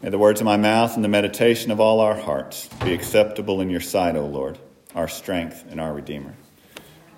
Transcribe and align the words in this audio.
May 0.00 0.10
the 0.10 0.18
words 0.18 0.40
of 0.40 0.44
my 0.44 0.56
mouth 0.56 0.94
and 0.94 1.04
the 1.04 1.08
meditation 1.08 1.72
of 1.72 1.80
all 1.80 1.98
our 1.98 2.16
hearts 2.16 2.68
be 2.84 2.94
acceptable 2.94 3.60
in 3.60 3.68
your 3.68 3.80
sight, 3.80 4.14
O 4.14 4.26
Lord, 4.26 4.56
our 4.94 5.08
strength 5.08 5.64
and 5.70 5.80
our 5.80 5.92
Redeemer. 5.92 6.34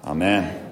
Amen. 0.03 0.71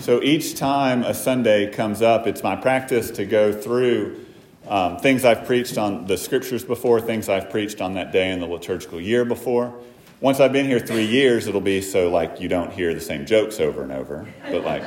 So 0.00 0.20
each 0.20 0.56
time 0.56 1.04
a 1.04 1.14
Sunday 1.14 1.70
comes 1.70 2.02
up, 2.02 2.26
it's 2.26 2.42
my 2.42 2.56
practice 2.56 3.12
to 3.12 3.24
go 3.24 3.52
through 3.52 4.26
um, 4.66 4.98
things 4.98 5.24
I've 5.24 5.46
preached 5.46 5.78
on 5.78 6.06
the 6.06 6.16
scriptures 6.16 6.64
before, 6.64 7.00
things 7.00 7.28
I've 7.28 7.48
preached 7.48 7.80
on 7.80 7.94
that 7.94 8.10
day 8.10 8.32
in 8.32 8.40
the 8.40 8.46
liturgical 8.46 9.00
year 9.00 9.24
before. 9.24 9.72
Once 10.20 10.40
I've 10.40 10.52
been 10.52 10.66
here 10.66 10.80
three 10.80 11.06
years, 11.06 11.46
it'll 11.46 11.60
be 11.60 11.80
so 11.80 12.10
like 12.10 12.40
you 12.40 12.48
don't 12.48 12.72
hear 12.72 12.92
the 12.92 13.00
same 13.00 13.24
jokes 13.24 13.60
over 13.60 13.84
and 13.84 13.92
over. 13.92 14.26
But 14.50 14.64
like, 14.64 14.82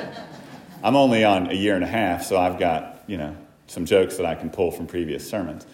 I'm 0.84 0.98
only 0.98 1.24
on 1.24 1.50
a 1.50 1.54
year 1.54 1.76
and 1.76 1.86
a 1.86 1.88
half, 1.88 2.24
so 2.24 2.38
I've 2.38 2.60
got, 2.60 3.04
you 3.08 3.18
know, 3.18 3.38
some 3.68 3.86
jokes 3.86 4.18
that 4.18 4.26
I 4.26 4.36
can 4.36 4.50
pull 4.50 4.72
from 4.72 4.88
previous 4.88 5.28
sermons. 5.28 5.66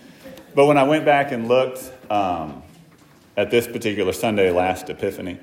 But 0.56 0.66
when 0.66 0.78
I 0.78 0.84
went 0.84 1.06
back 1.06 1.32
and 1.32 1.48
looked 1.48 1.92
um, 2.12 2.64
at 3.38 3.52
this 3.52 3.68
particular 3.68 4.14
Sunday, 4.14 4.52
last 4.52 4.90
Epiphany, 4.90 5.40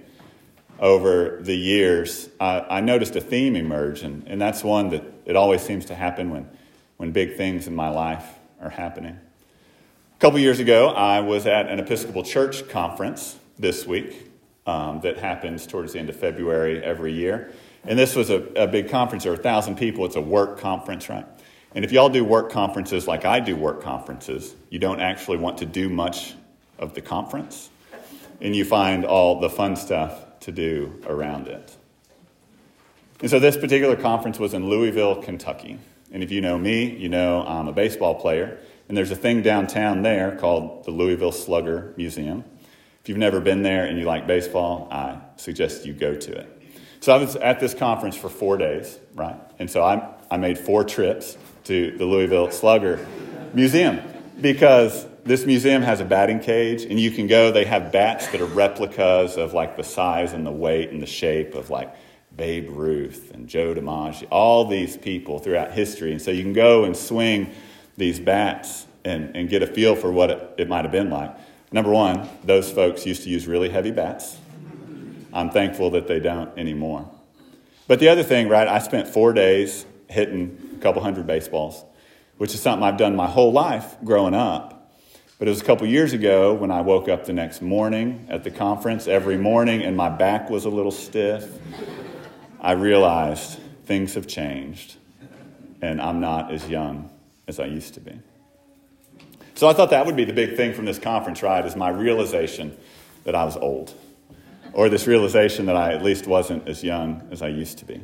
over 0.79 1.39
the 1.41 1.57
years, 1.57 2.29
I, 2.39 2.61
I 2.61 2.81
noticed 2.81 3.17
a 3.17 3.21
theme 3.21 3.57
emerge, 3.57 4.03
and, 4.03 4.27
and 4.27 4.41
that's 4.41 4.63
one 4.63 4.91
that 4.91 5.05
it 5.25 5.37
always 5.37 5.63
seems 5.63 5.87
to 5.87 5.95
happen 5.95 6.31
when, 6.31 6.49
when 6.99 7.13
big 7.13 7.37
things 7.37 7.67
in 7.67 7.75
my 7.75 7.89
life 7.89 8.27
are 8.61 8.71
happening. 8.71 9.19
A 10.17 10.19
couple 10.19 10.39
years 10.39 10.61
ago, 10.61 10.89
I 10.89 11.21
was 11.21 11.47
at 11.47 11.69
an 11.69 11.79
Episcopal 11.79 12.23
Church 12.23 12.69
conference 12.69 13.37
this 13.59 13.87
week 13.87 14.31
um, 14.67 15.01
that 15.01 15.19
happens 15.19 15.67
towards 15.67 15.93
the 15.93 15.99
end 15.99 16.09
of 16.09 16.17
February 16.17 16.83
every 16.83 17.13
year. 17.13 17.53
And 17.85 17.99
this 17.99 18.17
was 18.17 18.31
a, 18.31 18.43
a 18.57 18.67
big 18.67 18.89
conference. 18.89 19.25
There 19.25 19.33
were 19.33 19.39
a 19.39 19.43
thousand 19.43 19.77
people. 19.77 20.05
It's 20.05 20.17
a 20.17 20.21
work 20.21 20.59
conference, 20.59 21.09
right? 21.09 21.27
And 21.75 21.85
if 21.85 21.93
y'all 21.93 22.09
do 22.09 22.25
work 22.25 22.51
conferences 22.51 23.07
like 23.07 23.25
I 23.25 23.41
do 23.41 23.55
work 23.57 23.83
conferences, 23.83 24.55
you 24.71 24.79
don't 24.79 25.01
actually 25.01 25.37
want 25.37 25.59
to 25.59 25.67
do 25.67 25.89
much 25.89 26.35
of 26.79 26.95
the 26.95 27.01
conference, 27.01 27.71
and 28.41 28.55
you 28.55 28.65
find 28.65 29.05
all 29.05 29.41
the 29.41 29.51
fun 29.51 29.77
stuff 29.77 30.39
to 30.41 30.53
do 30.53 31.03
around 31.07 31.49
it. 31.49 31.77
And 33.21 33.31
so 33.31 33.39
this 33.39 33.57
particular 33.57 33.97
conference 33.97 34.39
was 34.39 34.55
in 34.55 34.69
Louisville, 34.69 35.23
Kentucky. 35.23 35.79
And 36.13 36.23
if 36.23 36.31
you 36.31 36.41
know 36.41 36.59
me, 36.59 36.97
you 36.97 37.09
know 37.09 37.43
I'm 37.47 37.67
a 37.67 37.73
baseball 37.73 38.15
player. 38.15 38.59
And 38.89 38.97
there's 38.97 39.11
a 39.11 39.17
thing 39.17 39.43
downtown 39.43 40.03
there 40.03 40.37
called 40.37 40.85
the 40.85 40.91
Louisville 40.91 41.33
Slugger 41.33 41.95
Museum. 41.97 42.45
If 43.03 43.09
you've 43.09 43.19
never 43.19 43.41
been 43.41 43.63
there 43.63 43.87
and 43.87 43.99
you 43.99 44.05
like 44.05 44.27
baseball, 44.27 44.89
I 44.91 45.19
suggest 45.37 45.87
you 45.87 45.93
go 45.93 46.15
to 46.15 46.33
it. 46.33 46.63
So 47.01 47.13
I 47.13 47.19
was 47.19 47.37
at 47.37 47.59
this 47.59 47.75
conference 47.75 48.17
for 48.17 48.29
four 48.29 48.57
days, 48.57 48.99
right? 49.15 49.41
And 49.59 49.71
so 49.71 49.83
I, 49.83 50.15
I 50.31 50.37
made 50.37 50.59
four 50.59 50.85
trips 50.85 51.37
to 51.67 51.97
the 51.97 52.05
Louisville 52.05 52.51
Slugger 52.51 53.05
Museum 53.53 54.01
because 54.41 55.07
this 55.25 55.45
museum 55.45 55.83
has 55.83 56.01
a 56.01 56.05
batting 56.05 56.39
cage 56.39 56.83
and 56.83 57.01
you 57.01 57.11
can 57.11 57.27
go. 57.27 57.51
They 57.51 57.65
have 57.65 57.91
bats 57.91 58.29
that 58.29 58.41
are 58.41 58.47
replicas 58.47 59.37
of 59.37 59.53
like 59.53 59.77
the 59.77 59.83
size 59.83 60.33
and 60.33 60.47
the 60.47 60.53
weight 60.53 60.91
and 60.91 61.03
the 61.03 61.07
shape 61.07 61.55
of 61.55 61.69
like 61.69 61.95
babe 62.37 62.69
ruth 62.71 63.31
and 63.33 63.49
joe 63.49 63.75
dimaggio 63.75 64.27
all 64.31 64.67
these 64.67 64.97
people 64.97 65.41
throughout 65.41 65.73
history. 65.73 66.13
And 66.13 66.23
so 66.23 66.31
you 66.31 66.43
can 66.43 66.53
go 66.53 66.85
and 66.85 66.97
swing 66.97 67.53
these 67.97 68.21
bats 68.21 68.87
and, 69.05 69.35
and 69.37 69.49
get 69.49 69.63
a 69.63 69.67
feel 69.67 69.97
for 69.97 70.13
what 70.13 70.31
it, 70.31 70.55
it 70.59 70.69
might 70.69 70.85
have 70.85 70.93
been 70.93 71.11
like. 71.11 71.35
Number 71.73 71.91
one 71.91 72.29
those 72.45 72.71
folks 72.71 73.05
used 73.05 73.25
to 73.25 73.29
use 73.29 73.49
really 73.49 73.71
heavy 73.71 73.91
bats. 73.91 74.39
I'm 75.33 75.51
thankful 75.51 75.91
that 75.91 76.07
they 76.07 76.21
don't 76.21 76.57
anymore. 76.57 77.11
But 77.89 77.99
the 77.99 78.09
other 78.09 78.23
thing 78.23 78.49
right 78.49 78.69
i 78.69 78.79
spent 78.79 79.09
four 79.09 79.33
days 79.33 79.87
hitting 80.09 80.77
a 80.77 80.83
couple 80.83 81.03
hundred 81.03 81.27
baseballs, 81.27 81.85
which 82.39 82.55
is 82.55 82.61
something 82.61 82.83
I've 82.87 82.97
done 82.97 83.17
my 83.17 83.27
whole 83.27 83.53
life 83.53 83.97
growing 84.05 84.35
up. 84.35 84.93
But 85.39 85.49
it 85.49 85.51
was 85.51 85.61
a 85.61 85.65
couple 85.65 85.87
years 85.87 86.13
ago 86.13 86.55
when 86.55 86.71
I 86.71 86.81
woke 86.81 87.09
up 87.09 87.27
the 87.27 87.33
next 87.33 87.61
morning 87.61 88.27
at 88.31 88.43
the 88.43 88.51
conference 88.51 89.07
every 89.07 89.37
morning 89.37 89.83
and 89.83 89.97
my 89.97 90.09
back 90.09 90.49
was 90.49 90.65
a 90.65 90.71
little 90.71 90.91
stiff. 90.91 91.47
I 92.61 92.73
realized 92.73 93.61
things 93.85 94.15
have 94.15 94.27
changed 94.27 94.97
and 95.83 96.01
I'm 96.01 96.21
not 96.21 96.51
as 96.53 96.69
young 96.69 97.11
as 97.47 97.61
I 97.61 97.67
used 97.67 97.95
to 97.95 98.01
be. 98.01 98.19
So 99.55 99.69
I 99.69 99.73
thought 99.73 99.91
that 99.91 100.05
would 100.07 100.17
be 100.17 100.25
the 100.25 100.33
big 100.33 100.57
thing 100.57 100.75
from 100.75 100.85
this 100.85 100.99
conference, 100.99 101.43
right? 101.43 101.65
Is 101.65 101.77
my 101.77 101.89
realization 101.89 102.77
that 103.25 103.35
I 103.35 103.45
was 103.45 103.57
old, 103.57 103.95
or 104.73 104.89
this 104.89 105.07
realization 105.07 105.67
that 105.67 105.77
I 105.77 105.93
at 105.93 106.03
least 106.03 106.27
wasn't 106.27 106.69
as 106.69 106.85
young 106.85 107.27
as 107.31 107.43
I 107.43 107.49
used 107.49 107.79
to 107.79 107.85
be. 107.85 108.03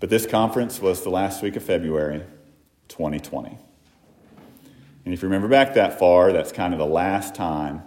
But 0.00 0.10
this 0.10 0.26
conference 0.26 0.80
was 0.80 1.02
the 1.02 1.10
last 1.10 1.42
week 1.42 1.56
of 1.56 1.62
February 1.62 2.22
2020. 2.88 3.58
And 5.04 5.14
if 5.14 5.22
you 5.22 5.28
remember 5.28 5.48
back 5.48 5.74
that 5.74 5.98
far, 5.98 6.32
that's 6.32 6.52
kind 6.52 6.72
of 6.72 6.78
the 6.78 6.86
last 6.86 7.34
time 7.34 7.82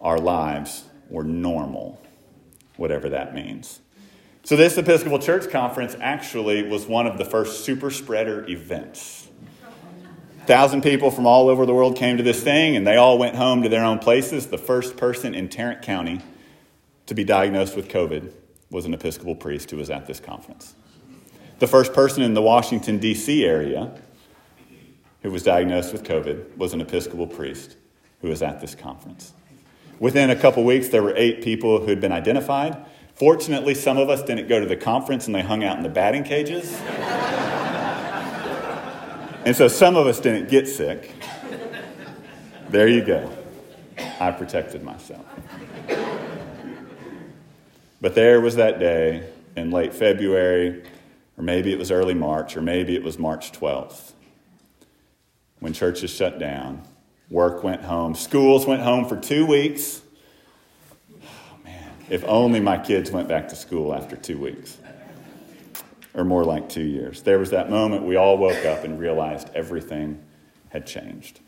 our 0.00 0.18
lives 0.18 0.84
were 1.08 1.22
normal, 1.22 2.02
whatever 2.76 3.10
that 3.10 3.34
means. 3.34 3.80
So, 4.42 4.56
this 4.56 4.78
Episcopal 4.78 5.18
Church 5.18 5.50
conference 5.50 5.96
actually 6.00 6.62
was 6.62 6.86
one 6.86 7.06
of 7.06 7.18
the 7.18 7.24
first 7.24 7.64
super 7.64 7.90
spreader 7.90 8.48
events. 8.48 9.28
A 10.40 10.46
thousand 10.46 10.82
people 10.82 11.10
from 11.10 11.26
all 11.26 11.48
over 11.48 11.66
the 11.66 11.74
world 11.74 11.96
came 11.96 12.16
to 12.16 12.22
this 12.22 12.42
thing, 12.42 12.76
and 12.76 12.86
they 12.86 12.96
all 12.96 13.18
went 13.18 13.34
home 13.34 13.62
to 13.62 13.68
their 13.68 13.84
own 13.84 13.98
places. 13.98 14.46
The 14.46 14.58
first 14.58 14.96
person 14.96 15.34
in 15.34 15.48
Tarrant 15.48 15.82
County 15.82 16.20
to 17.06 17.14
be 17.14 17.24
diagnosed 17.24 17.76
with 17.76 17.88
COVID 17.88 18.32
was 18.70 18.84
an 18.84 18.94
Episcopal 18.94 19.34
priest 19.34 19.70
who 19.70 19.76
was 19.76 19.90
at 19.90 20.06
this 20.06 20.20
conference. 20.20 20.74
The 21.58 21.66
first 21.66 21.94
person 21.94 22.22
in 22.22 22.34
the 22.34 22.42
Washington, 22.42 22.98
D.C. 22.98 23.44
area 23.44 23.90
who 25.22 25.30
was 25.30 25.42
diagnosed 25.42 25.92
with 25.92 26.04
COVID 26.04 26.56
was 26.56 26.74
an 26.74 26.82
Episcopal 26.82 27.26
priest 27.26 27.76
who 28.20 28.28
was 28.28 28.42
at 28.42 28.60
this 28.60 28.74
conference. 28.74 29.32
Within 29.98 30.28
a 30.28 30.36
couple 30.36 30.62
weeks, 30.64 30.88
there 30.88 31.02
were 31.02 31.14
eight 31.16 31.42
people 31.42 31.80
who 31.80 31.86
had 31.86 32.00
been 32.00 32.12
identified. 32.12 32.76
Fortunately, 33.14 33.74
some 33.74 33.96
of 33.96 34.10
us 34.10 34.22
didn't 34.22 34.48
go 34.48 34.60
to 34.60 34.66
the 34.66 34.76
conference 34.76 35.26
and 35.26 35.34
they 35.34 35.40
hung 35.40 35.64
out 35.64 35.78
in 35.78 35.82
the 35.82 35.88
batting 35.88 36.22
cages. 36.24 36.78
and 39.44 39.56
so 39.56 39.66
some 39.68 39.96
of 39.96 40.06
us 40.06 40.20
didn't 40.20 40.50
get 40.50 40.68
sick. 40.68 41.14
There 42.68 42.88
you 42.88 43.02
go. 43.02 43.34
I 44.20 44.30
protected 44.32 44.82
myself. 44.82 45.24
But 48.02 48.14
there 48.14 48.42
was 48.42 48.56
that 48.56 48.78
day 48.78 49.26
in 49.56 49.70
late 49.70 49.94
February 49.94 50.84
or 51.36 51.44
maybe 51.44 51.72
it 51.72 51.78
was 51.78 51.90
early 51.90 52.14
March, 52.14 52.56
or 52.56 52.62
maybe 52.62 52.94
it 52.94 53.02
was 53.02 53.18
March 53.18 53.52
12th, 53.52 54.12
when 55.60 55.72
churches 55.72 56.10
shut 56.10 56.38
down, 56.38 56.82
work 57.30 57.64
went 57.64 57.82
home, 57.82 58.14
schools 58.14 58.66
went 58.66 58.82
home 58.82 59.06
for 59.06 59.16
two 59.16 59.46
weeks. 59.46 60.02
Oh, 61.22 61.58
man, 61.64 61.90
if 62.08 62.24
only 62.24 62.60
my 62.60 62.78
kids 62.78 63.10
went 63.10 63.28
back 63.28 63.48
to 63.48 63.56
school 63.56 63.94
after 63.94 64.16
two 64.16 64.38
weeks, 64.38 64.78
or 66.14 66.24
more 66.24 66.44
like 66.44 66.68
two 66.68 66.84
years. 66.84 67.22
There 67.22 67.38
was 67.38 67.50
that 67.50 67.68
moment 67.70 68.04
we 68.04 68.16
all 68.16 68.38
woke 68.38 68.64
up 68.64 68.84
and 68.84 68.98
realized 68.98 69.50
everything 69.54 70.22
had 70.70 70.86
changed. 70.86 71.40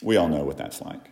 We 0.00 0.16
all 0.16 0.28
know 0.28 0.44
what 0.44 0.56
that's 0.56 0.80
like. 0.80 1.10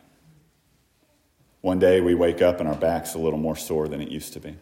One 1.61 1.81
day 1.81 2.01
we 2.01 2.15
wake 2.15 2.41
up 2.41 2.61
and 2.61 2.69
our 2.69 2.77
back's 2.77 3.15
a 3.15 3.19
little 3.19 3.39
more 3.39 3.57
sore 3.57 3.89
than 3.89 4.01
it 4.01 4.09
used 4.09 4.33
to 4.35 4.41
be. 4.41 4.55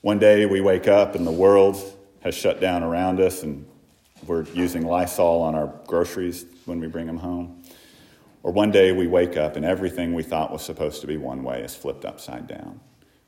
One 0.00 0.20
day 0.20 0.46
we 0.46 0.60
wake 0.60 0.86
up 0.86 1.16
and 1.16 1.26
the 1.26 1.32
world 1.32 1.76
has 2.20 2.34
shut 2.34 2.60
down 2.60 2.84
around 2.84 3.20
us 3.20 3.42
and 3.42 3.66
we're 4.26 4.44
using 4.54 4.86
Lysol 4.86 5.42
on 5.42 5.56
our 5.56 5.72
groceries 5.86 6.46
when 6.66 6.78
we 6.78 6.86
bring 6.86 7.06
them 7.06 7.18
home. 7.18 7.64
Or 8.44 8.52
one 8.52 8.70
day 8.70 8.92
we 8.92 9.08
wake 9.08 9.36
up 9.36 9.56
and 9.56 9.64
everything 9.64 10.14
we 10.14 10.22
thought 10.22 10.52
was 10.52 10.64
supposed 10.64 11.00
to 11.00 11.08
be 11.08 11.16
one 11.16 11.42
way 11.42 11.62
is 11.62 11.74
flipped 11.74 12.04
upside 12.04 12.46
down. 12.46 12.78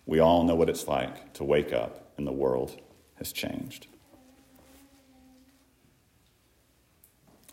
We 0.07 0.21
all 0.21 0.45
know 0.45 0.55
what 0.55 0.69
it's 0.69 0.87
like 0.87 1.33
to 1.35 1.45
wake 1.45 1.73
up 1.73 2.13
and 2.17 2.25
the 2.25 2.33
world 2.33 2.81
has 3.17 3.33
changed. 3.33 3.89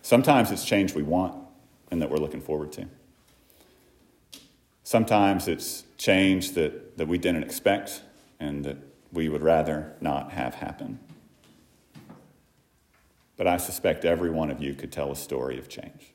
Sometimes 0.04 0.52
it's 0.52 0.64
change 0.64 0.94
we 0.94 1.04
want 1.04 1.36
and 1.90 2.02
that 2.04 2.12
we're 2.12 2.18
looking 2.18 2.42
forward 2.42 2.72
to. 2.74 2.86
Sometimes 4.84 5.48
it's 5.48 5.86
change 5.98 6.52
that, 6.52 6.98
that 6.98 7.08
we 7.08 7.18
didn't 7.18 7.44
expect 7.44 8.04
and 8.40 8.64
that 8.64 8.78
we 9.12 9.30
would 9.30 9.42
rather 9.42 9.94
not 10.02 10.32
have 10.32 10.56
happen. 10.56 11.00
But 13.38 13.48
I 13.48 13.58
suspect 13.58 14.04
every 14.04 14.32
one 14.32 14.50
of 14.50 14.62
you 14.62 14.74
could 14.74 14.92
tell 14.92 15.12
a 15.12 15.16
story 15.16 15.58
of 15.60 15.70
change. 15.70 16.14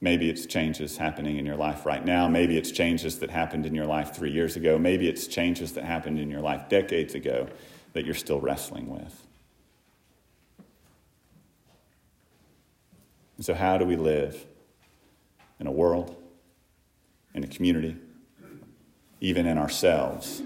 Maybe 0.00 0.28
it's 0.28 0.46
changes 0.46 0.96
happening 0.96 1.38
in 1.38 1.46
your 1.46 1.54
life 1.54 1.86
right 1.86 2.04
now. 2.04 2.26
Maybe 2.26 2.58
it's 2.58 2.72
changes 2.72 3.20
that 3.20 3.30
happened 3.30 3.66
in 3.66 3.74
your 3.74 3.86
life 3.86 4.12
three 4.12 4.32
years 4.32 4.56
ago. 4.56 4.76
Maybe 4.76 5.08
it's 5.08 5.28
changes 5.28 5.74
that 5.74 5.84
happened 5.84 6.18
in 6.18 6.28
your 6.28 6.40
life 6.40 6.68
decades 6.68 7.14
ago 7.14 7.48
that 7.92 8.04
you're 8.04 8.14
still 8.14 8.40
wrestling 8.40 8.88
with. 8.88 9.26
So, 13.40 13.54
how 13.54 13.78
do 13.78 13.84
we 13.84 13.96
live 13.96 14.44
in 15.60 15.68
a 15.68 15.72
world, 15.72 16.16
in 17.34 17.44
a 17.44 17.46
community, 17.46 17.96
even 19.22 19.46
in 19.46 19.56
ourselves 19.56 20.42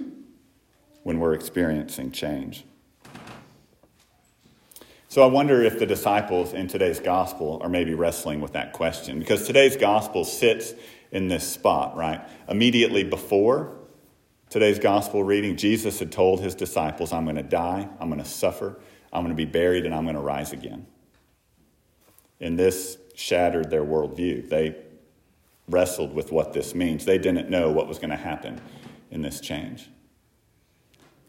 when 1.02 1.18
we're 1.18 1.32
experiencing 1.32 2.12
change. 2.12 2.64
So 5.08 5.22
I 5.22 5.26
wonder 5.26 5.62
if 5.62 5.78
the 5.78 5.86
disciples 5.86 6.52
in 6.52 6.68
today's 6.68 7.00
gospel 7.00 7.58
are 7.62 7.70
maybe 7.70 7.94
wrestling 7.94 8.42
with 8.42 8.52
that 8.52 8.74
question 8.74 9.18
because 9.18 9.46
today's 9.46 9.76
gospel 9.76 10.26
sits 10.26 10.74
in 11.10 11.28
this 11.28 11.48
spot, 11.48 11.96
right? 11.96 12.20
Immediately 12.50 13.04
before 13.04 13.78
today's 14.50 14.78
gospel 14.78 15.24
reading, 15.24 15.56
Jesus 15.56 15.98
had 15.98 16.12
told 16.12 16.40
his 16.40 16.54
disciples, 16.54 17.14
I'm 17.14 17.24
going 17.24 17.36
to 17.36 17.42
die, 17.42 17.88
I'm 17.98 18.10
going 18.10 18.22
to 18.22 18.28
suffer, 18.28 18.78
I'm 19.10 19.22
going 19.24 19.34
to 19.34 19.42
be 19.42 19.50
buried, 19.50 19.86
and 19.86 19.94
I'm 19.94 20.04
going 20.04 20.16
to 20.16 20.20
rise 20.20 20.52
again. 20.52 20.86
And 22.40 22.58
this 22.58 22.98
shattered 23.14 23.70
their 23.70 23.84
worldview. 23.84 24.50
They 24.50 24.76
wrestled 25.68 26.14
with 26.14 26.32
what 26.32 26.52
this 26.52 26.74
means. 26.74 27.04
They 27.04 27.18
didn't 27.18 27.50
know 27.50 27.70
what 27.70 27.88
was 27.88 27.98
going 27.98 28.10
to 28.10 28.16
happen 28.16 28.60
in 29.10 29.22
this 29.22 29.40
change. 29.40 29.88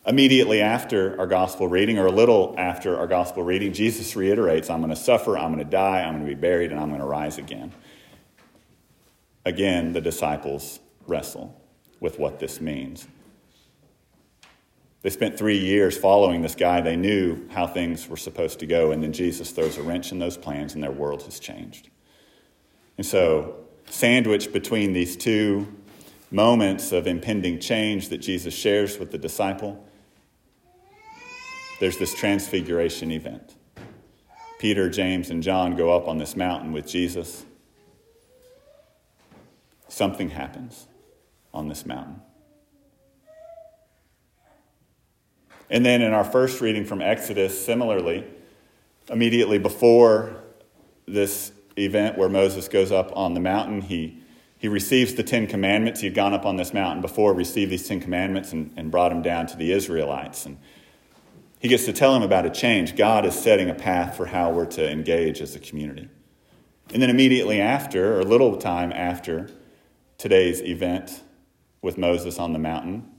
Immediately 0.06 0.62
after 0.62 1.19
our 1.19 1.28
gospel 1.28 1.68
reading, 1.68 1.98
or 2.00 2.06
a 2.06 2.12
little 2.12 2.56
after 2.57 2.98
our 2.98 3.07
gospel 3.07 3.44
reading, 3.44 3.74
Jesus 3.74 4.16
reiterates, 4.16 4.69
I'm 4.69 4.80
going 4.80 4.89
to 4.89 4.95
suffer, 4.95 5.38
I'm 5.38 5.51
going 5.54 5.63
to 5.63 5.69
die, 5.69 6.01
I'm 6.01 6.13
going 6.13 6.25
to 6.25 6.34
be 6.34 6.39
buried, 6.39 6.72
and 6.72 6.80
I'm 6.80 6.88
going 6.88 7.01
to 7.01 7.07
rise 7.07 7.38
again. 7.38 7.74
Again, 9.45 9.92
the 9.92 10.01
disciples 10.01 10.80
wrestle 11.07 11.60
with 12.00 12.19
what 12.19 12.39
this 12.39 12.62
means. 12.62 13.07
They 15.01 15.10
spent 15.10 15.38
three 15.38 15.57
years 15.57 15.98
following 15.98 16.42
this 16.42 16.56
guy. 16.56 16.81
They 16.81 16.95
knew 16.95 17.48
how 17.50 17.68
things 17.68 18.07
were 18.07 18.18
supposed 18.18 18.60
to 18.60 18.66
go, 18.66 18.92
and 18.92 19.04
then 19.04 19.13
Jesus 19.13 19.51
throws 19.51 19.78
a 19.78 19.84
wrench 19.84 20.12
in 20.12 20.19
those 20.19 20.38
plans, 20.38 20.74
and 20.74 20.81
their 20.81 20.92
world 20.92 21.24
has 21.24 21.39
changed. 21.39 21.89
And 22.98 23.06
so, 23.06 23.67
sandwiched 23.89 24.54
between 24.54 24.94
these 24.94 25.16
two 25.16 25.68
moments 26.31 26.92
of 26.92 27.07
impending 27.07 27.60
change 27.60 28.10
that 28.10 28.18
Jesus 28.19 28.54
shares 28.54 29.00
with 29.00 29.12
the 29.12 29.18
disciple, 29.18 29.84
there's 31.80 31.98
this 31.98 32.13
transfiguration 32.13 33.12
event. 33.12 33.56
Peter, 34.60 34.89
James, 34.89 35.30
and 35.30 35.44
John 35.44 35.75
go 35.75 35.95
up 35.95 36.07
on 36.07 36.18
this 36.18 36.36
mountain 36.36 36.72
with 36.72 36.88
Jesus. 36.88 37.45
Something 39.88 40.31
happens 40.31 40.88
on 41.54 41.68
this 41.68 41.86
mountain. 41.86 42.22
And 45.69 45.86
then 45.86 46.01
in 46.01 46.13
our 46.13 46.24
first 46.24 46.62
reading 46.62 46.86
from 46.86 47.01
Exodus, 47.01 47.63
similarly, 47.63 48.25
immediately 49.10 49.60
before 49.60 50.44
this 51.07 51.51
event 51.77 52.18
where 52.18 52.29
Moses 52.29 52.68
goes 52.68 52.91
up 52.91 53.12
on 53.15 53.33
the 53.33 53.39
mountain, 53.39 53.81
he, 53.81 54.21
he 54.57 54.68
receives 54.68 55.15
the 55.15 55.24
Ten 55.24 55.47
Commandments. 55.47 56.01
He 56.01 56.07
had 56.07 56.15
gone 56.15 56.33
up 56.33 56.45
on 56.45 56.57
this 56.57 56.74
mountain 56.74 57.01
before, 57.01 57.33
received 57.33 57.71
these 57.71 57.88
Ten 57.88 58.00
Commandments, 58.00 58.51
and, 58.53 58.74
and 58.77 58.91
brought 58.91 59.09
them 59.09 59.21
down 59.21 59.47
to 59.47 59.57
the 59.57 59.71
Israelites. 59.71 60.45
And 60.45 60.57
he 61.59 61.68
gets 61.68 61.85
to 61.85 61.94
tell 61.94 62.13
them 62.13 62.24
about 62.24 62.45
a 62.45 62.50
change. 62.50 62.95
God 62.95 63.25
is 63.25 63.38
setting 63.38 63.69
a 63.69 63.74
path 63.74 64.15
for 64.15 64.27
how 64.27 64.51
we're 64.51 64.65
to 64.68 64.89
engage 64.89 65.41
as 65.41 65.56
a 65.56 65.59
community. 65.59 66.09
And 66.94 67.01
then 67.01 67.09
immediately 67.09 67.59
after, 67.59 68.15
or 68.15 68.19
a 68.21 68.25
little 68.25 68.56
time 68.57 68.91
after 68.91 69.50
today's 70.18 70.62
event 70.62 71.24
with 71.81 71.97
Moses 71.97 72.39
on 72.39 72.53
the 72.53 72.59
mountain, 72.59 73.09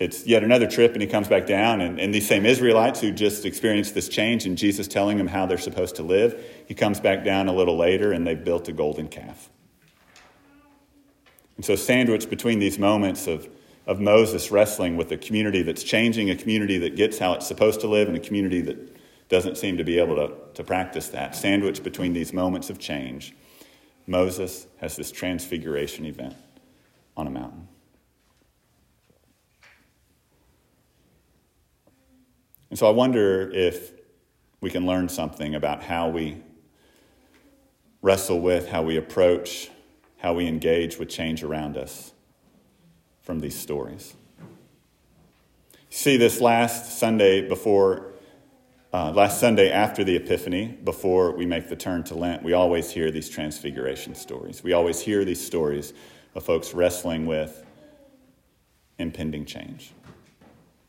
it's 0.00 0.26
yet 0.26 0.42
another 0.42 0.66
trip, 0.66 0.92
and 0.92 1.02
he 1.02 1.06
comes 1.06 1.28
back 1.28 1.46
down. 1.46 1.80
And, 1.80 2.00
and 2.00 2.12
these 2.12 2.26
same 2.26 2.44
Israelites 2.44 3.00
who 3.00 3.12
just 3.12 3.44
experienced 3.44 3.94
this 3.94 4.08
change 4.08 4.44
and 4.44 4.58
Jesus 4.58 4.88
telling 4.88 5.18
them 5.18 5.28
how 5.28 5.46
they're 5.46 5.56
supposed 5.56 5.96
to 5.96 6.02
live, 6.02 6.42
he 6.66 6.74
comes 6.74 6.98
back 6.98 7.24
down 7.24 7.48
a 7.48 7.52
little 7.52 7.76
later 7.76 8.12
and 8.12 8.26
they've 8.26 8.42
built 8.42 8.68
a 8.68 8.72
golden 8.72 9.08
calf. 9.08 9.50
And 11.56 11.64
so, 11.64 11.76
sandwiched 11.76 12.28
between 12.28 12.58
these 12.58 12.78
moments 12.78 13.28
of, 13.28 13.48
of 13.86 14.00
Moses 14.00 14.50
wrestling 14.50 14.96
with 14.96 15.12
a 15.12 15.16
community 15.16 15.62
that's 15.62 15.84
changing, 15.84 16.28
a 16.28 16.36
community 16.36 16.78
that 16.78 16.96
gets 16.96 17.18
how 17.18 17.34
it's 17.34 17.46
supposed 17.46 17.80
to 17.82 17.86
live, 17.86 18.08
and 18.08 18.16
a 18.16 18.20
community 18.20 18.60
that 18.62 18.96
doesn't 19.28 19.56
seem 19.56 19.76
to 19.76 19.84
be 19.84 19.98
able 19.98 20.16
to, 20.16 20.32
to 20.54 20.64
practice 20.64 21.08
that, 21.08 21.36
sandwiched 21.36 21.84
between 21.84 22.12
these 22.12 22.32
moments 22.32 22.70
of 22.70 22.80
change, 22.80 23.34
Moses 24.06 24.66
has 24.80 24.96
this 24.96 25.12
transfiguration 25.12 26.04
event 26.04 26.34
on 27.16 27.28
a 27.28 27.30
mountain. 27.30 27.68
And 32.70 32.78
so 32.78 32.86
I 32.86 32.90
wonder 32.90 33.50
if 33.50 33.92
we 34.60 34.70
can 34.70 34.86
learn 34.86 35.08
something 35.08 35.54
about 35.54 35.82
how 35.82 36.08
we 36.08 36.42
wrestle 38.02 38.40
with, 38.40 38.68
how 38.68 38.82
we 38.82 38.96
approach, 38.96 39.70
how 40.18 40.34
we 40.34 40.46
engage 40.46 40.98
with 40.98 41.08
change 41.08 41.42
around 41.42 41.76
us 41.76 42.12
from 43.22 43.40
these 43.40 43.58
stories. 43.58 44.14
See, 45.90 46.16
this 46.16 46.40
last 46.40 46.98
Sunday 46.98 47.46
before, 47.46 48.12
uh, 48.92 49.12
last 49.12 49.38
Sunday 49.38 49.70
after 49.70 50.02
the 50.02 50.16
Epiphany, 50.16 50.78
before 50.84 51.32
we 51.36 51.46
make 51.46 51.68
the 51.68 51.76
turn 51.76 52.04
to 52.04 52.14
Lent, 52.14 52.42
we 52.42 52.52
always 52.52 52.90
hear 52.90 53.10
these 53.10 53.28
transfiguration 53.28 54.14
stories. 54.14 54.62
We 54.62 54.72
always 54.72 55.00
hear 55.00 55.24
these 55.24 55.44
stories 55.44 55.94
of 56.34 56.42
folks 56.42 56.74
wrestling 56.74 57.26
with 57.26 57.64
impending 58.98 59.44
change. 59.46 59.92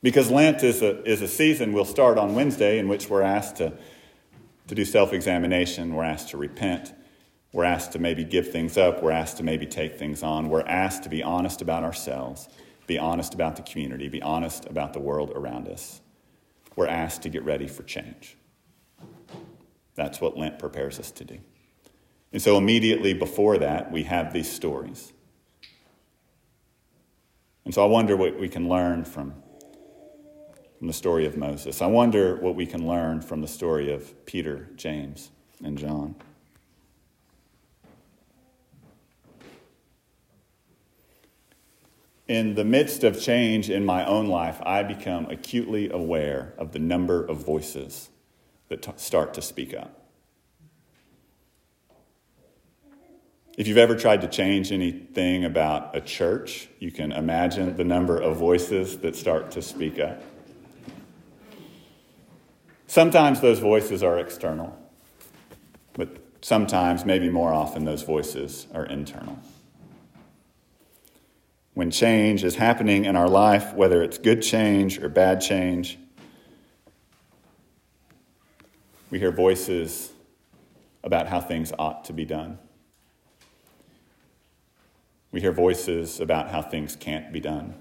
Because 0.05 0.29
Lent 0.29 0.61
is 0.61 0.83
a, 0.83 1.03
is 1.03 1.23
a 1.23 1.27
season, 1.27 1.73
we'll 1.73 1.83
start 1.83 2.19
on 2.19 2.35
Wednesday, 2.35 2.77
in 2.77 2.87
which 2.87 3.09
we're 3.09 3.23
asked 3.23 3.55
to, 3.55 3.73
to 4.67 4.75
do 4.75 4.85
self 4.85 5.13
examination, 5.13 5.95
we're 5.95 6.03
asked 6.03 6.29
to 6.29 6.37
repent, 6.37 6.93
we're 7.51 7.63
asked 7.63 7.93
to 7.93 7.97
maybe 7.97 8.23
give 8.23 8.51
things 8.51 8.77
up, 8.77 9.01
we're 9.01 9.09
asked 9.09 9.37
to 9.37 9.43
maybe 9.43 9.65
take 9.65 9.97
things 9.97 10.21
on, 10.21 10.47
we're 10.47 10.61
asked 10.61 11.01
to 11.05 11.09
be 11.09 11.23
honest 11.23 11.63
about 11.63 11.83
ourselves, 11.83 12.47
be 12.85 12.99
honest 12.99 13.33
about 13.33 13.55
the 13.55 13.63
community, 13.63 14.07
be 14.07 14.21
honest 14.21 14.67
about 14.67 14.93
the 14.93 14.99
world 14.99 15.31
around 15.33 15.67
us. 15.67 16.01
We're 16.75 16.85
asked 16.85 17.23
to 17.23 17.29
get 17.29 17.43
ready 17.43 17.67
for 17.67 17.81
change. 17.81 18.37
That's 19.95 20.21
what 20.21 20.37
Lent 20.37 20.59
prepares 20.59 20.99
us 20.99 21.09
to 21.13 21.25
do. 21.25 21.39
And 22.31 22.39
so 22.39 22.59
immediately 22.59 23.15
before 23.15 23.57
that, 23.57 23.91
we 23.91 24.03
have 24.03 24.33
these 24.33 24.51
stories. 24.51 25.13
And 27.63 27.73
so 27.73 27.81
I 27.81 27.87
wonder 27.87 28.15
what 28.15 28.39
we 28.39 28.49
can 28.49 28.69
learn 28.69 29.03
from 29.03 29.33
from 30.85 30.89
the 30.89 30.93
story 30.93 31.25
of 31.25 31.35
Moses. 31.35 31.81
I 31.81 31.87
wonder 31.87 32.35
what 32.35 32.53
we 32.53 32.67
can 32.67 32.85
learn 32.85 33.19
from 33.19 33.41
the 33.41 33.47
story 33.47 33.91
of 33.91 34.23
Peter, 34.27 34.69
James, 34.75 35.31
and 35.63 35.79
John. 35.79 36.13
In 42.27 42.53
the 42.53 42.63
midst 42.63 43.03
of 43.03 43.19
change 43.19 43.71
in 43.71 43.83
my 43.83 44.05
own 44.05 44.27
life, 44.27 44.61
I 44.61 44.83
become 44.83 45.25
acutely 45.31 45.89
aware 45.89 46.53
of 46.59 46.71
the 46.71 46.77
number 46.77 47.25
of 47.25 47.43
voices 47.43 48.11
that 48.69 48.83
t- 48.83 48.91
start 48.97 49.33
to 49.33 49.41
speak 49.41 49.73
up. 49.73 50.05
If 53.57 53.67
you've 53.67 53.79
ever 53.79 53.95
tried 53.95 54.21
to 54.21 54.27
change 54.27 54.71
anything 54.71 55.45
about 55.45 55.95
a 55.95 56.01
church, 56.01 56.69
you 56.77 56.91
can 56.91 57.11
imagine 57.11 57.75
the 57.75 57.83
number 57.83 58.19
of 58.19 58.37
voices 58.37 58.99
that 58.99 59.15
start 59.15 59.49
to 59.51 59.63
speak 59.63 59.97
up. 59.97 60.21
Sometimes 62.87 63.41
those 63.41 63.59
voices 63.59 64.03
are 64.03 64.19
external, 64.19 64.77
but 65.93 66.09
sometimes, 66.41 67.03
maybe 67.05 67.29
more 67.29 67.51
often, 67.51 67.83
those 67.83 68.03
voices 68.03 68.67
are 68.73 68.85
internal. 68.85 69.39
When 71.73 71.91
change 71.91 72.43
is 72.43 72.55
happening 72.55 73.05
in 73.05 73.15
our 73.15 73.27
life, 73.27 73.73
whether 73.73 74.01
it's 74.03 74.17
good 74.17 74.41
change 74.41 74.99
or 74.99 75.09
bad 75.09 75.41
change, 75.41 75.97
we 79.09 79.19
hear 79.19 79.31
voices 79.31 80.11
about 81.03 81.27
how 81.27 81.41
things 81.41 81.73
ought 81.77 82.05
to 82.05 82.13
be 82.13 82.23
done. 82.23 82.57
We 85.31 85.41
hear 85.41 85.51
voices 85.51 86.19
about 86.19 86.49
how 86.49 86.61
things 86.61 86.95
can't 86.95 87.33
be 87.33 87.39
done. 87.39 87.75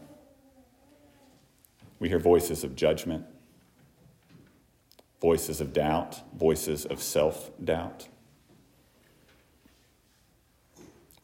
We 2.00 2.08
hear 2.08 2.18
voices 2.18 2.64
of 2.64 2.74
judgment 2.74 3.26
voices 5.24 5.62
of 5.62 5.72
doubt, 5.72 6.20
voices 6.38 6.84
of 6.84 7.00
self 7.00 7.50
doubt, 7.64 8.08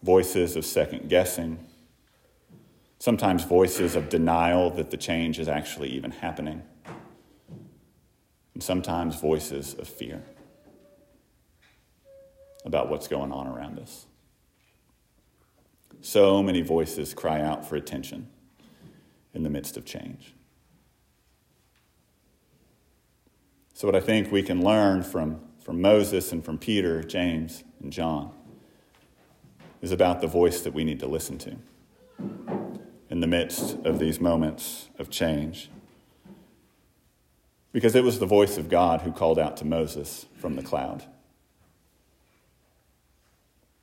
voices 0.03 0.57
of 0.57 0.65
second 0.65 1.11
guessing, 1.11 1.63
sometimes 2.99 3.45
voices 3.45 3.97
of 3.97 4.09
denial 4.09 4.71
that 4.71 4.91
the 4.91 4.97
change 4.97 5.39
is 5.39 5.49
actually 5.49 5.91
even 5.91 6.11
happening, 6.11 6.63
and 8.55 8.63
sometimes 8.63 9.21
voices 9.21 9.75
of 9.75 9.87
fear 9.87 10.23
about 12.65 12.89
what's 12.89 13.07
going 13.07 13.31
on 13.33 13.47
around 13.47 13.79
us. 13.79 14.07
So 16.01 16.43
many 16.43 16.63
voices 16.63 17.13
cry 17.13 17.43
out 17.43 17.69
for 17.69 17.77
attention 17.77 18.29
in 19.35 19.43
the 19.43 19.51
midst 19.51 19.77
of 19.77 19.85
change. 19.85 20.33
So, 23.81 23.89
what 23.89 23.97
I 23.97 24.01
think 24.01 24.31
we 24.31 24.43
can 24.43 24.63
learn 24.63 25.03
from, 25.03 25.41
from 25.65 25.81
Moses 25.81 26.33
and 26.33 26.45
from 26.45 26.59
Peter, 26.59 27.03
James, 27.03 27.65
and 27.83 27.91
John 27.91 28.31
is 29.81 29.91
about 29.91 30.21
the 30.21 30.27
voice 30.27 30.61
that 30.61 30.75
we 30.75 30.85
need 30.85 31.01
to 31.01 31.07
listen 31.07 31.39
to 31.39 31.57
in 33.09 33.21
the 33.21 33.27
midst 33.27 33.79
of 33.87 33.99
these 33.99 34.21
moments 34.21 34.91
of 34.99 35.09
change. 35.09 35.71
Because 37.73 37.95
it 37.95 38.05
was 38.05 38.19
the 38.19 38.27
voice 38.27 38.59
of 38.59 38.69
God 38.69 39.01
who 39.01 39.13
called 39.13 39.39
out 39.39 39.57
to 39.57 39.65
Moses 39.65 40.27
from 40.37 40.57
the 40.57 40.63
cloud. 40.63 41.05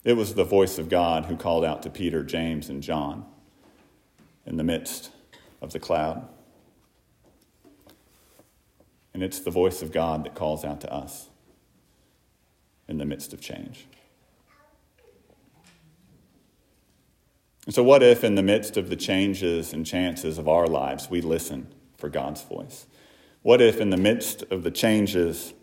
It 0.04 0.14
was 0.14 0.36
the 0.36 0.44
voice 0.44 0.78
of 0.78 0.90
God 0.90 1.26
who 1.26 1.36
called 1.36 1.66
out 1.66 1.82
to 1.82 1.90
Peter, 1.90 2.22
James, 2.22 2.70
and 2.70 2.84
John 2.84 3.26
in 4.46 4.58
the 4.58 4.64
midst 4.64 5.10
of 5.60 5.74
the 5.74 5.80
cloud. 5.80 6.30
And 9.18 9.24
it's 9.24 9.40
the 9.40 9.50
voice 9.50 9.82
of 9.82 9.92
God 9.92 10.26
that 10.26 10.36
calls 10.36 10.64
out 10.64 10.80
to 10.82 10.94
us 10.94 11.30
in 12.88 13.00
the 13.00 13.04
midst 13.04 13.34
of 13.34 13.42
change. 13.42 13.88
And 17.66 17.74
so, 17.74 17.82
what 17.82 18.04
if, 18.04 18.24
in 18.24 18.36
the 18.36 18.44
midst 18.44 18.78
of 18.78 18.92
the 18.92 18.96
changes 18.96 19.74
and 19.74 19.84
chances 19.84 20.38
of 20.38 20.48
our 20.48 20.68
lives, 20.68 21.10
we 21.10 21.22
listen 21.22 21.74
for 21.98 22.10
God's 22.10 22.44
voice? 22.44 22.86
What 23.42 23.60
if, 23.60 23.82
in 23.82 23.90
the 23.90 23.98
midst 23.98 24.44
of 24.52 24.62
the 24.62 24.70
changes 24.70 25.56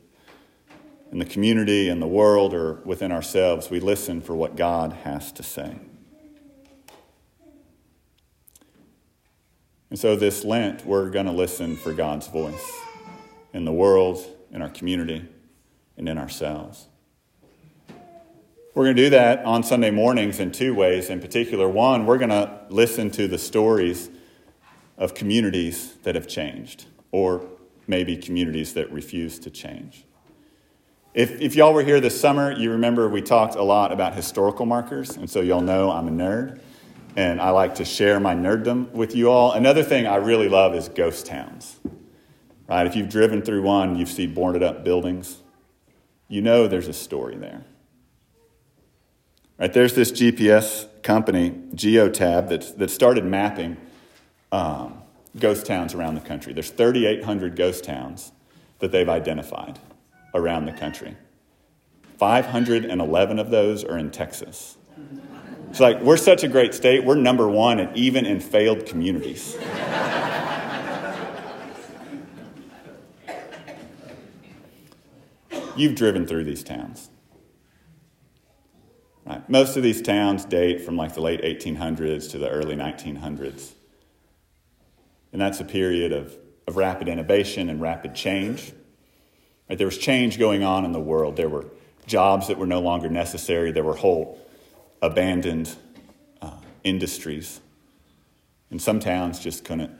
in 1.12 1.20
the 1.20 1.24
community 1.24 1.88
and 1.88 2.02
the 2.02 2.08
world 2.08 2.54
or 2.54 2.80
within 2.84 3.12
ourselves, 3.12 3.70
we 3.70 3.78
listen 3.78 4.20
for 4.20 4.34
what 4.34 4.56
God 4.56 4.94
has 5.04 5.30
to 5.30 5.44
say? 5.44 5.78
And 9.90 9.96
so, 9.96 10.16
this 10.16 10.44
Lent, 10.44 10.84
we're 10.84 11.08
going 11.08 11.26
to 11.26 11.32
listen 11.32 11.76
for 11.76 11.92
God's 11.92 12.26
voice 12.26 12.83
in 13.54 13.64
the 13.64 13.72
world, 13.72 14.22
in 14.52 14.60
our 14.60 14.68
community, 14.68 15.26
and 15.96 16.08
in 16.08 16.18
ourselves. 16.18 16.88
We're 18.74 18.84
going 18.84 18.96
to 18.96 19.02
do 19.04 19.10
that 19.10 19.44
on 19.44 19.62
Sunday 19.62 19.92
mornings 19.92 20.40
in 20.40 20.50
two 20.50 20.74
ways 20.74 21.08
in 21.08 21.20
particular. 21.20 21.68
One, 21.68 22.04
we're 22.04 22.18
going 22.18 22.30
to 22.30 22.60
listen 22.68 23.10
to 23.12 23.28
the 23.28 23.38
stories 23.38 24.10
of 24.98 25.14
communities 25.14 25.94
that 26.02 26.16
have 26.16 26.26
changed, 26.26 26.86
or 27.12 27.46
maybe 27.86 28.16
communities 28.16 28.74
that 28.74 28.90
refuse 28.90 29.38
to 29.38 29.50
change. 29.50 30.04
If, 31.14 31.40
if 31.40 31.54
y'all 31.54 31.72
were 31.72 31.84
here 31.84 32.00
this 32.00 32.20
summer, 32.20 32.50
you 32.50 32.72
remember 32.72 33.08
we 33.08 33.22
talked 33.22 33.54
a 33.54 33.62
lot 33.62 33.92
about 33.92 34.14
historical 34.14 34.66
markers, 34.66 35.16
and 35.16 35.30
so 35.30 35.40
y'all 35.40 35.60
know 35.60 35.92
I'm 35.92 36.08
a 36.08 36.10
nerd, 36.10 36.60
and 37.14 37.40
I 37.40 37.50
like 37.50 37.76
to 37.76 37.84
share 37.84 38.18
my 38.18 38.34
nerddom 38.34 38.90
with 38.90 39.14
you 39.14 39.30
all. 39.30 39.52
Another 39.52 39.84
thing 39.84 40.08
I 40.08 40.16
really 40.16 40.48
love 40.48 40.74
is 40.74 40.88
ghost 40.88 41.26
towns. 41.26 41.78
Right? 42.68 42.86
If 42.86 42.96
you've 42.96 43.08
driven 43.08 43.42
through 43.42 43.62
one, 43.62 43.96
you've 43.96 44.08
seen 44.08 44.34
boarded 44.34 44.62
up 44.62 44.84
buildings, 44.84 45.42
you 46.28 46.40
know 46.40 46.66
there's 46.66 46.88
a 46.88 46.92
story 46.92 47.36
there. 47.36 47.64
Right, 49.58 49.72
there's 49.72 49.94
this 49.94 50.10
GPS 50.10 50.88
company, 51.02 51.50
Geotab, 51.74 52.48
that's, 52.48 52.72
that 52.72 52.90
started 52.90 53.24
mapping 53.24 53.76
um, 54.50 55.02
ghost 55.38 55.66
towns 55.66 55.94
around 55.94 56.16
the 56.16 56.20
country. 56.20 56.52
There's 56.52 56.70
3,800 56.70 57.54
ghost 57.54 57.84
towns 57.84 58.32
that 58.80 58.90
they've 58.90 59.08
identified 59.08 59.78
around 60.34 60.66
the 60.66 60.72
country. 60.72 61.16
511 62.18 63.38
of 63.38 63.50
those 63.50 63.84
are 63.84 63.98
in 63.98 64.10
Texas. 64.10 64.76
It's 65.70 65.80
like, 65.80 66.00
we're 66.00 66.16
such 66.16 66.44
a 66.44 66.48
great 66.48 66.74
state, 66.74 67.04
we're 67.04 67.16
number 67.16 67.48
one, 67.48 67.80
and 67.80 67.96
even 67.96 68.26
in 68.26 68.40
failed 68.40 68.86
communities. 68.86 69.56
You've 75.76 75.94
driven 75.94 76.26
through 76.26 76.44
these 76.44 76.62
towns. 76.62 77.10
Right? 79.26 79.48
Most 79.48 79.76
of 79.76 79.82
these 79.82 80.02
towns 80.02 80.44
date 80.44 80.82
from 80.82 80.96
like 80.96 81.14
the 81.14 81.20
late 81.20 81.42
1800s 81.42 82.30
to 82.32 82.38
the 82.38 82.48
early 82.48 82.76
1900s. 82.76 83.72
And 85.32 85.40
that's 85.40 85.60
a 85.60 85.64
period 85.64 86.12
of, 86.12 86.36
of 86.66 86.76
rapid 86.76 87.08
innovation 87.08 87.68
and 87.68 87.80
rapid 87.80 88.14
change. 88.14 88.72
Right? 89.68 89.78
There 89.78 89.86
was 89.86 89.98
change 89.98 90.38
going 90.38 90.62
on 90.62 90.84
in 90.84 90.92
the 90.92 91.00
world. 91.00 91.36
There 91.36 91.48
were 91.48 91.66
jobs 92.06 92.48
that 92.48 92.58
were 92.58 92.66
no 92.66 92.80
longer 92.80 93.08
necessary, 93.08 93.72
there 93.72 93.84
were 93.84 93.96
whole 93.96 94.38
abandoned 95.00 95.74
uh, 96.42 96.58
industries. 96.82 97.60
And 98.70 98.80
some 98.80 99.00
towns 99.00 99.38
just 99.38 99.64
couldn't 99.64 99.92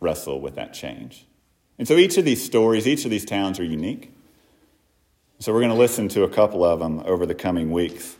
wrestle 0.00 0.40
with 0.40 0.56
that 0.56 0.74
change. 0.74 1.26
And 1.78 1.86
so 1.86 1.94
each 1.94 2.16
of 2.16 2.24
these 2.24 2.44
stories, 2.44 2.86
each 2.86 3.04
of 3.04 3.10
these 3.10 3.24
towns 3.24 3.58
are 3.60 3.64
unique. 3.64 4.12
So 5.38 5.52
we're 5.52 5.60
going 5.60 5.72
to 5.72 5.76
listen 5.76 6.08
to 6.08 6.22
a 6.22 6.30
couple 6.30 6.64
of 6.64 6.78
them 6.78 7.02
over 7.04 7.26
the 7.26 7.34
coming 7.34 7.70
weeks. 7.70 8.16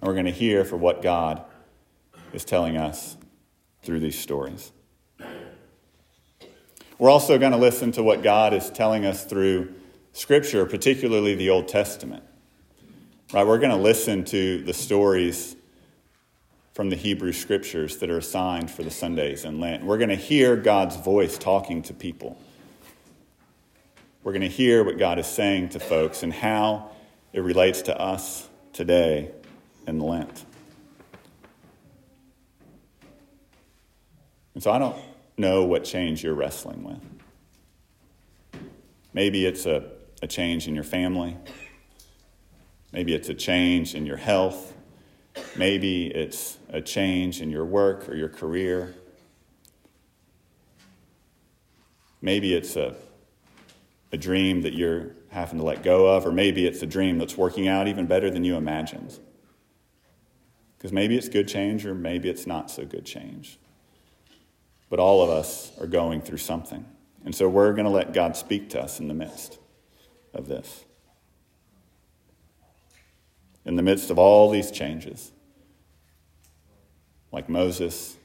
And 0.00 0.08
we're 0.08 0.14
going 0.14 0.26
to 0.26 0.32
hear 0.32 0.64
for 0.64 0.76
what 0.76 1.00
God 1.00 1.44
is 2.32 2.44
telling 2.44 2.76
us 2.76 3.16
through 3.82 4.00
these 4.00 4.18
stories. 4.18 4.72
We're 6.98 7.10
also 7.10 7.38
going 7.38 7.52
to 7.52 7.58
listen 7.58 7.92
to 7.92 8.02
what 8.02 8.24
God 8.24 8.52
is 8.52 8.68
telling 8.70 9.06
us 9.06 9.24
through 9.24 9.74
Scripture, 10.12 10.66
particularly 10.66 11.36
the 11.36 11.50
Old 11.50 11.68
Testament. 11.68 12.24
Right? 13.32 13.46
We're 13.46 13.58
going 13.58 13.70
to 13.70 13.76
listen 13.76 14.24
to 14.24 14.62
the 14.64 14.74
stories 14.74 15.54
from 16.72 16.90
the 16.90 16.96
Hebrew 16.96 17.32
Scriptures 17.32 17.98
that 17.98 18.10
are 18.10 18.18
assigned 18.18 18.72
for 18.72 18.82
the 18.82 18.90
Sundays 18.90 19.44
in 19.44 19.60
Lent. 19.60 19.84
We're 19.84 19.98
going 19.98 20.08
to 20.08 20.16
hear 20.16 20.56
God's 20.56 20.96
voice 20.96 21.38
talking 21.38 21.82
to 21.82 21.94
people. 21.94 22.36
We're 24.26 24.32
going 24.32 24.42
to 24.42 24.48
hear 24.48 24.82
what 24.82 24.98
God 24.98 25.20
is 25.20 25.26
saying 25.28 25.68
to 25.68 25.78
folks 25.78 26.24
and 26.24 26.32
how 26.32 26.90
it 27.32 27.42
relates 27.42 27.82
to 27.82 27.96
us 27.96 28.48
today 28.72 29.30
in 29.86 30.00
Lent. 30.00 30.44
And 34.54 34.60
so 34.64 34.72
I 34.72 34.80
don't 34.80 34.96
know 35.38 35.62
what 35.62 35.84
change 35.84 36.24
you're 36.24 36.34
wrestling 36.34 36.82
with. 36.82 36.98
Maybe 39.12 39.46
it's 39.46 39.64
a, 39.64 39.92
a 40.20 40.26
change 40.26 40.66
in 40.66 40.74
your 40.74 40.82
family. 40.82 41.36
Maybe 42.90 43.14
it's 43.14 43.28
a 43.28 43.34
change 43.34 43.94
in 43.94 44.06
your 44.06 44.16
health. 44.16 44.74
Maybe 45.54 46.08
it's 46.08 46.58
a 46.70 46.80
change 46.80 47.40
in 47.40 47.52
your 47.52 47.64
work 47.64 48.08
or 48.08 48.16
your 48.16 48.28
career. 48.28 48.92
Maybe 52.20 52.54
it's 52.54 52.74
a, 52.74 52.96
a 54.12 54.16
dream 54.16 54.62
that 54.62 54.74
you're 54.74 55.10
having 55.28 55.58
to 55.58 55.64
let 55.64 55.82
go 55.82 56.06
of, 56.06 56.26
or 56.26 56.32
maybe 56.32 56.66
it's 56.66 56.82
a 56.82 56.86
dream 56.86 57.18
that's 57.18 57.36
working 57.36 57.68
out 57.68 57.88
even 57.88 58.06
better 58.06 58.30
than 58.30 58.44
you 58.44 58.56
imagined. 58.56 59.18
Because 60.76 60.92
maybe 60.92 61.16
it's 61.16 61.28
good 61.28 61.48
change 61.48 61.84
or 61.84 61.94
maybe 61.94 62.28
it's 62.28 62.46
not 62.46 62.70
so 62.70 62.84
good 62.84 63.04
change. 63.04 63.58
But 64.88 65.00
all 65.00 65.22
of 65.22 65.30
us 65.30 65.72
are 65.80 65.86
going 65.86 66.20
through 66.20 66.38
something. 66.38 66.84
And 67.24 67.34
so 67.34 67.48
we're 67.48 67.72
going 67.72 67.86
to 67.86 67.90
let 67.90 68.12
God 68.12 68.36
speak 68.36 68.70
to 68.70 68.80
us 68.80 69.00
in 69.00 69.08
the 69.08 69.14
midst 69.14 69.58
of 70.32 70.46
this. 70.46 70.84
In 73.64 73.74
the 73.74 73.82
midst 73.82 74.10
of 74.10 74.18
all 74.18 74.48
these 74.48 74.70
changes, 74.70 75.32
like 77.32 77.48
Moses, 77.48 78.16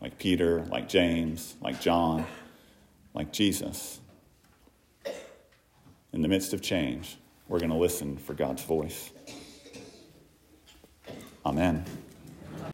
like 0.00 0.18
Peter, 0.18 0.64
like 0.64 0.88
James, 0.88 1.54
like 1.60 1.80
John, 1.80 2.26
like 3.14 3.32
Jesus, 3.32 4.00
in 6.14 6.22
the 6.22 6.28
midst 6.28 6.54
of 6.54 6.62
change, 6.62 7.18
we're 7.48 7.58
going 7.58 7.72
to 7.72 7.76
listen 7.76 8.16
for 8.16 8.34
God's 8.34 8.62
voice. 8.62 9.10
Amen. 11.44 11.84